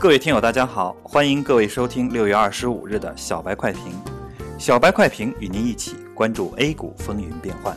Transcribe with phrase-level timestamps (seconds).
[0.00, 3.92] 各位听友，大家好，欢迎各位收听六月二十五日的小白快评。
[4.56, 7.76] 小白快评与您一起关注 A 股风云变幻。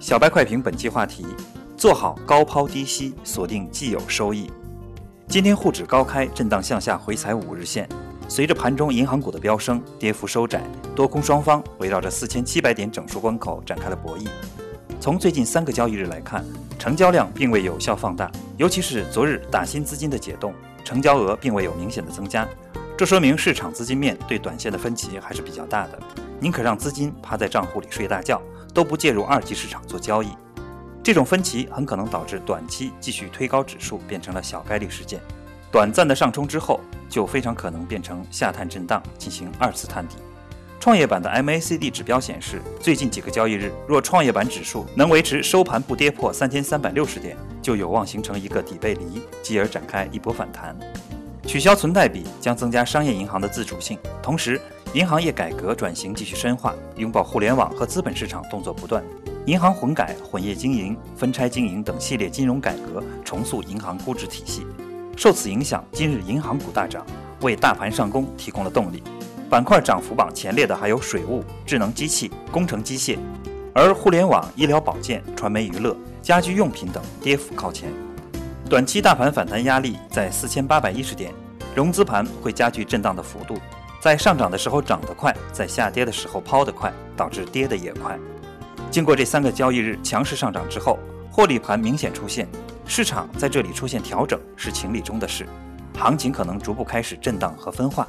[0.00, 1.26] 小白快评本期话题：
[1.76, 4.50] 做好高抛低吸，锁定既有收益。
[5.28, 7.86] 今天沪指高开，震荡向下回踩五日线。
[8.26, 10.62] 随着盘中银行股的飙升，跌幅收窄，
[10.96, 14.26] 多空双方围绕着四千七百点整数关口展开了博弈。
[14.98, 16.42] 从最近三个交易日来看，
[16.78, 22.46] 成交量并未有效放大，尤其是昨日打新资金的解冻，成交额并未有明显的增加。
[22.96, 25.98] 这说明市场资金面对短线的分歧还是比较大的，
[26.38, 28.40] 宁可让资金趴在账户里睡大觉，
[28.72, 30.28] 都不介入二级市场做交易。
[31.02, 35.20] 这种分歧很可能导致短期继续推高指数变成了小概率事件，
[35.70, 40.16] 短暂的上冲之后就非常可能变成下探震荡，进行二次探底。
[40.78, 50.76] 创业板的 MACD 指标显示，最近几个交易日，若创业板指数能维持收盘不跌破三千三百六十点，就有望形成一个底背离，继而展开一波反弹。
[51.46, 54.60] 取消存贷比将增加商业银行的自主性，同时
[54.94, 59.02] 银行业改革转型继续深化，拥抱互联网和资本市场动作不断，
[59.46, 64.66] 银行混改、混业经营、分拆经营等系列金融改革重塑银行估值体系。
[65.16, 67.04] 受此影响，今日银行股大涨，
[67.40, 69.02] 为大盘上攻提供了动力。
[69.50, 73.18] 板块涨幅榜前列的还有水务、智能机器、工程机械，
[73.74, 77.90] 而互联网、医疗保健、传媒娱乐、家居用品等跌幅靠前。
[78.68, 81.32] 短期大盘反弹压力在四千八百一十点，
[81.74, 83.56] 融资盘会加剧震荡的幅度，
[84.00, 88.18] 在上涨的时候涨得快，在下跌的时候抛得快，导致跌得也快。
[88.90, 90.98] 经过这三个交易日强势上涨之后，
[91.30, 92.46] 获利盘明显出现，
[92.86, 95.46] 市场在这里出现调整是情理中的事，
[95.98, 98.06] 行情可能逐步开始震荡和分化。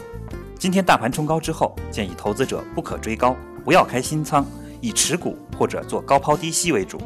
[0.60, 3.34] 今天大盘冲高之后，建议投资者不可追高，
[3.64, 4.46] 不要开新仓，
[4.84, 7.00] 以持股或者做高抛低吸为主。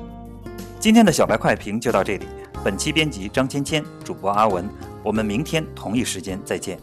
[0.79, 2.25] 今天的小白快评就到这里，
[2.63, 4.67] 本期编辑张芊芊，主播阿文，
[5.03, 6.79] 我们明天同一时间再见。